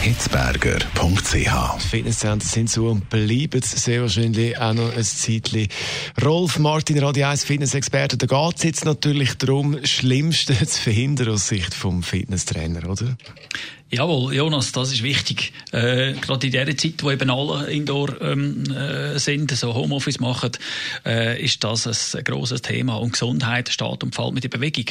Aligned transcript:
hitzberger.ch. 0.00 1.82
Fitnesscenter 1.82 2.46
sind 2.46 2.70
so 2.70 2.88
und 2.88 3.08
bleiben 3.08 3.60
sehr 3.62 4.02
wahrscheinlich 4.02 4.58
auch 4.58 4.74
noch 4.74 4.96
ein 4.96 5.02
Zeitchen. 5.04 5.68
Rolf 6.24 6.58
Martin, 6.58 6.98
Radio 6.98 7.26
1 7.26 7.44
Fitnessexperte, 7.44 8.16
da 8.16 8.26
geht 8.26 8.56
es 8.56 8.62
jetzt 8.62 8.84
natürlich 8.84 9.34
darum, 9.34 9.80
das 9.80 9.90
Schlimmste 9.90 10.54
zu 10.66 10.80
verhindern 10.80 11.30
aus 11.30 11.48
Sicht 11.48 11.74
vom 11.74 12.02
Fitnesstrainer, 12.02 12.88
oder? 12.88 13.16
Jawohl, 13.88 14.34
Jonas, 14.34 14.72
das 14.72 14.90
ist 14.90 15.04
wichtig. 15.04 15.52
Äh, 15.70 16.14
gerade 16.14 16.46
in 16.48 16.52
der 16.52 16.76
Zeit, 16.76 16.94
wo 17.02 17.10
eben 17.12 17.30
alle 17.30 17.70
Indoor 17.70 18.20
ähm, 18.20 18.64
äh, 18.72 19.16
sind, 19.20 19.52
so 19.52 19.74
Homeoffice 19.74 20.18
machen, 20.18 20.50
äh, 21.04 21.40
ist 21.40 21.62
das 21.62 22.16
ein 22.16 22.24
grosses 22.24 22.62
Thema. 22.62 22.96
Und 22.96 23.12
Gesundheit 23.12 23.68
steht 23.68 24.02
und 24.02 24.12
fällt 24.12 24.32
mit 24.32 24.42
der 24.42 24.48
Bewegung. 24.48 24.86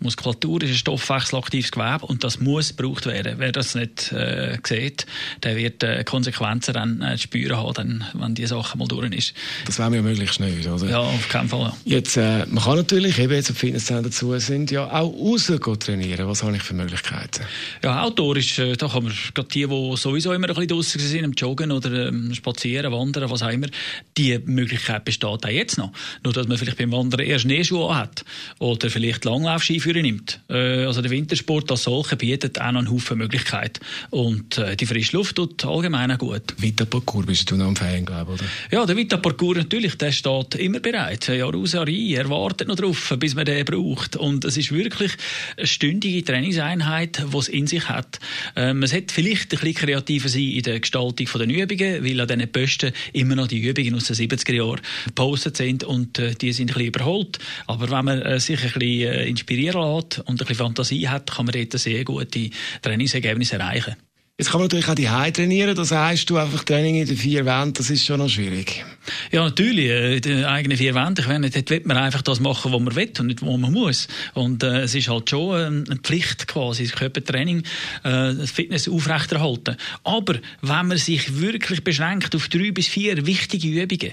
Muskulatur 0.00 0.64
ist 0.64 0.70
ein 0.70 0.76
stoffwechselaktives 0.76 1.70
Gewebe 1.70 2.06
und 2.06 2.24
das 2.24 2.40
muss 2.40 2.76
gebraucht 2.76 3.06
werden. 3.06 3.36
Wer 3.38 3.52
das 3.52 3.76
nicht 3.76 4.10
äh, 4.10 4.58
sieht, 4.66 5.06
der 5.44 5.56
wird 5.56 5.84
äh, 5.84 6.02
Konsequenzen 6.02 6.74
dann 6.74 7.02
äh, 7.02 7.18
spüren 7.18 7.56
haben, 7.56 7.74
dann, 7.74 8.04
wenn 8.14 8.34
die 8.34 8.46
Sache 8.46 8.76
mal 8.76 8.88
durch 8.88 9.12
ist. 9.12 9.32
Das 9.66 9.78
wäre 9.78 9.94
ja 9.94 10.02
möglichst 10.02 10.40
nicht, 10.40 10.66
oder? 10.66 10.90
Ja, 10.90 10.98
auf 10.98 11.28
keinen 11.28 11.48
Fall. 11.48 11.72
Ja. 11.84 11.98
Jetzt, 11.98 12.16
äh, 12.16 12.44
man 12.46 12.64
kann 12.64 12.78
natürlich, 12.78 13.16
eben 13.20 13.32
jetzt, 13.32 13.50
ob 13.50 13.56
Fitnesscenter 13.56 14.02
dazu 14.02 14.36
sind, 14.40 14.72
ja 14.72 14.90
auch 14.90 15.12
raus 15.12 15.52
trainieren. 15.78 16.26
Was 16.26 16.42
habe 16.42 16.56
ich 16.56 16.62
für 16.64 16.74
Möglichkeiten? 16.74 17.44
Ja, 17.84 18.02
Outdoor 18.02 18.39
ist, 18.40 18.58
äh, 18.58 18.76
da 18.76 18.88
kann 18.88 19.04
man, 19.04 19.12
gerade 19.34 19.48
die, 19.48 19.66
die 19.66 19.96
sowieso 19.96 20.32
immer 20.32 20.48
ein 20.48 20.54
bisschen 20.54 20.68
draussen 20.68 21.00
sind, 21.00 21.24
am 21.24 21.32
Joggen 21.32 21.72
oder 21.72 22.08
ähm, 22.08 22.34
spazieren, 22.34 22.92
wandern, 22.92 23.30
was 23.30 23.42
auch 23.42 23.50
immer, 23.50 23.68
die 24.16 24.38
Möglichkeit 24.44 25.04
besteht 25.04 25.44
auch 25.44 25.48
jetzt 25.48 25.78
noch. 25.78 25.92
Nur, 26.24 26.32
dass 26.32 26.48
man 26.48 26.58
vielleicht 26.58 26.78
beim 26.78 26.92
Wandern 26.92 27.20
erst 27.20 27.42
Schneeschuhe 27.42 27.94
hat 27.94 28.24
oder 28.58 28.90
vielleicht 28.90 29.24
Langlaufskiführer 29.24 30.02
nimmt. 30.02 30.40
Äh, 30.48 30.84
also 30.84 31.02
der 31.02 31.10
Wintersport 31.10 31.70
als 31.70 31.84
solcher 31.84 32.16
bietet 32.16 32.60
auch 32.60 32.72
noch 32.72 32.80
einen 32.80 32.90
Haufen 32.90 33.18
Möglichkeiten. 33.18 33.80
Und 34.10 34.58
äh, 34.58 34.76
die 34.76 34.86
frische 34.86 35.16
Luft 35.16 35.36
tut 35.36 35.64
allgemein 35.64 36.10
auch 36.12 36.18
gut. 36.18 36.54
Vita 36.58 36.84
Parcours 36.84 37.26
bist 37.26 37.50
du 37.50 37.56
noch 37.56 37.66
am 37.66 37.76
Fan, 37.76 38.04
glaube 38.04 38.32
oder? 38.32 38.44
Ja, 38.70 38.84
der 38.86 38.96
Vita 38.96 39.16
Parcours 39.16 39.58
natürlich, 39.58 39.96
der 39.96 40.12
steht 40.12 40.54
immer 40.56 40.80
bereit. 40.80 41.28
Jahr 41.28 41.54
aus, 41.54 41.72
Jahr 41.72 41.86
ein. 41.86 41.94
Er 41.94 42.28
wartet 42.28 42.68
noch 42.68 42.76
drauf, 42.76 43.14
bis 43.18 43.34
man 43.34 43.44
den 43.44 43.64
braucht. 43.64 44.16
Und 44.16 44.44
es 44.44 44.56
ist 44.56 44.72
wirklich 44.72 45.12
eine 45.56 45.66
stündige 45.66 46.24
Trainingseinheit, 46.24 47.22
die 47.32 47.36
es 47.36 47.48
in 47.48 47.66
sich 47.66 47.88
hat. 47.88 48.18
Ähm, 48.56 48.82
es 48.82 48.92
hat 48.92 49.12
vielleicht 49.12 49.52
ein 49.52 49.58
bisschen 49.60 49.74
kreativer 49.74 50.28
sein 50.28 50.42
in 50.42 50.62
der 50.62 50.80
Gestaltung 50.80 51.28
der 51.34 51.48
Übungen, 51.48 52.04
weil 52.04 52.20
an 52.20 52.28
diesen 52.28 52.52
Posten 52.52 52.92
immer 53.12 53.34
noch 53.34 53.48
die 53.48 53.60
Übungen 53.60 53.94
aus 53.94 54.04
den 54.04 54.16
70er 54.16 54.54
Jahren 54.54 54.80
gepostet 55.06 55.56
sind 55.56 55.84
und 55.84 56.18
äh, 56.18 56.34
die 56.34 56.52
sind 56.52 56.70
ein 56.70 56.74
bisschen 56.74 56.88
überholt. 56.88 57.38
Aber 57.66 57.90
wenn 57.90 58.04
man 58.04 58.22
äh, 58.22 58.40
sich 58.40 58.60
ein 58.60 58.72
bisschen 58.72 59.12
äh, 59.12 59.26
inspirieren 59.26 59.94
lässt 59.94 60.18
und 60.20 60.28
ein 60.28 60.36
bisschen 60.36 60.56
Fantasie 60.56 61.08
hat, 61.08 61.30
kann 61.30 61.46
man 61.46 61.54
dort 61.54 61.78
sehr 61.78 62.04
gute 62.04 62.50
Trainingsergebnisse 62.82 63.56
erreichen. 63.56 63.96
Jetzt 64.40 64.52
kann 64.52 64.60
man 64.60 64.68
natürlich 64.68 64.88
auch 64.88 64.94
die 64.94 65.10
Hause 65.10 65.34
trainieren. 65.34 65.76
Das 65.76 65.92
heißt, 65.92 66.30
du 66.30 66.38
einfach 66.38 66.64
Training 66.64 66.94
in 66.94 67.06
den 67.06 67.14
vier 67.18 67.44
Wänden, 67.44 67.74
das 67.74 67.90
ist 67.90 68.06
schon 68.06 68.20
noch 68.20 68.30
schwierig. 68.30 68.86
Ja, 69.30 69.44
natürlich. 69.44 69.90
Äh, 69.90 70.20
die 70.20 70.46
eigenen 70.46 70.78
vier 70.78 70.94
Wände. 70.94 71.20
Ich 71.20 71.28
meine, 71.28 71.50
dort 71.50 71.68
will 71.68 71.82
man 71.84 71.98
einfach 71.98 72.22
das 72.22 72.40
machen, 72.40 72.72
was 72.72 72.80
man 72.80 72.96
will 72.96 73.12
und 73.18 73.26
nicht, 73.26 73.42
was 73.42 73.58
man 73.58 73.70
muss. 73.70 74.08
Und 74.32 74.62
äh, 74.62 74.80
es 74.80 74.94
ist 74.94 75.08
halt 75.08 75.28
schon 75.28 75.60
ähm, 75.60 75.84
eine 75.86 76.00
Pflicht 76.00 76.46
quasi, 76.46 76.84
das 76.84 76.92
Körpertraining, 76.92 77.58
äh, 78.02 78.34
das 78.34 78.50
Fitness 78.50 78.88
aufrechterhalten. 78.88 79.76
Aber 80.04 80.36
wenn 80.62 80.86
man 80.86 80.96
sich 80.96 81.38
wirklich 81.38 81.84
beschränkt 81.84 82.34
auf 82.34 82.48
drei 82.48 82.70
bis 82.70 82.88
vier 82.88 83.26
wichtige 83.26 83.82
Übungen 83.82 84.12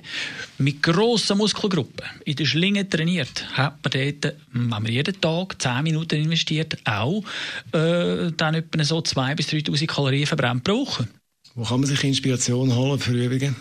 mit 0.58 0.84
grossen 0.84 1.38
Muskelgruppen 1.38 2.06
in 2.26 2.36
der 2.36 2.46
Schlinge 2.46 2.90
trainiert, 2.90 3.46
hat 3.54 3.78
man 3.82 3.92
dort, 3.92 4.36
wenn 4.52 4.68
man 4.68 4.86
jeden 4.88 5.22
Tag 5.22 5.62
zehn 5.62 5.84
Minuten 5.84 6.16
investiert, 6.16 6.78
auch 6.84 7.24
äh, 7.72 8.32
dann 8.36 8.56
etwa 8.56 8.84
so 8.84 9.02
zwei 9.02 9.34
bis 9.36 9.48
3'000 9.50 9.88
Kalorien 9.88 10.17
Kalorien 10.26 10.62
brauchen. 10.62 11.08
Wo 11.56 11.64
kann 11.64 11.80
man 11.80 11.88
sich 11.90 12.04
Inspiration 12.04 12.76
holen 12.76 13.00
für 13.00 13.14
Übungen? 13.14 13.56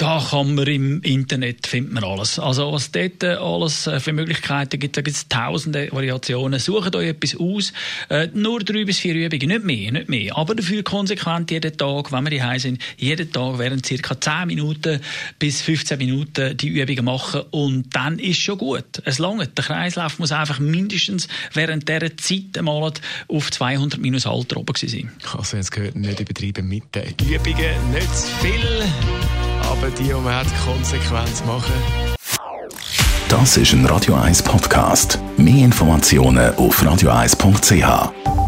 Da 0.00 0.26
kann 0.30 0.54
man 0.54 0.66
im 0.66 1.02
Internet 1.02 1.66
findet 1.66 1.92
man 1.92 2.04
alles. 2.04 2.38
Also 2.38 2.72
was 2.72 2.90
dort 2.90 3.22
äh, 3.22 3.34
alles 3.34 3.86
äh, 3.86 4.00
für 4.00 4.14
Möglichkeiten 4.14 4.80
gibt, 4.80 4.96
da 4.96 5.02
gibt 5.02 5.14
es 5.14 5.28
tausende 5.28 5.92
Variationen. 5.92 6.58
Sucht 6.58 6.96
euch 6.96 7.08
etwas 7.08 7.36
aus. 7.36 7.74
Äh, 8.08 8.28
nur 8.32 8.60
drei 8.60 8.86
bis 8.86 8.98
vier 8.98 9.14
Übungen, 9.14 9.48
nicht 9.48 9.64
mehr, 9.64 9.92
nicht 9.92 10.08
mehr. 10.08 10.38
Aber 10.38 10.54
dafür 10.54 10.82
konsequent 10.82 11.50
jeden 11.50 11.76
Tag, 11.76 12.12
wenn 12.12 12.24
wir 12.24 12.30
die 12.30 12.58
sind, 12.58 12.80
jeden 12.96 13.30
Tag 13.30 13.58
während 13.58 13.84
circa 13.84 14.18
10 14.18 14.46
Minuten 14.46 15.00
bis 15.38 15.60
15 15.60 15.98
Minuten 15.98 16.56
die 16.56 16.68
Übungen 16.68 17.04
machen 17.04 17.42
und 17.50 17.94
dann 17.94 18.18
ist 18.18 18.40
schon 18.40 18.56
gut. 18.56 19.02
Es 19.04 19.18
langt. 19.18 19.58
Der 19.58 19.64
Kreislauf 19.64 20.18
muss 20.18 20.32
einfach 20.32 20.60
mindestens 20.60 21.28
während 21.52 21.90
dieser 21.90 22.16
Zeit 22.16 22.56
einmal 22.56 22.90
auf 23.28 23.50
200 23.50 24.00
minus 24.00 24.24
Alter 24.24 24.56
oben 24.56 24.72
sein. 24.76 25.12
Also 25.36 25.58
jetzt 25.58 25.72
gehört 25.72 25.96
nicht 25.96 26.20
übertrieben 26.20 26.66
mit 26.66 26.84
den 26.94 27.14
Übungen, 27.28 27.92
nicht 27.92 28.16
zu 28.16 28.28
viel 28.38 29.39
aber 29.70 29.90
die, 29.90 30.04
die 30.04 30.12
man 30.12 30.34
hat, 30.34 30.46
konsequent 30.64 31.46
machen. 31.46 31.74
Das 33.28 33.56
ist 33.56 33.72
ein 33.72 33.86
Radio 33.86 34.16
1 34.16 34.42
Podcast. 34.42 35.20
Mehr 35.36 35.64
Informationen 35.64 36.54
auf 36.56 36.82
radio1.ch. 36.82 38.39